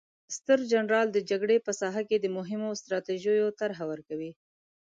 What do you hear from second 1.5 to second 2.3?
په ساحه کې د